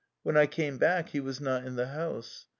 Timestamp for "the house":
1.75-2.47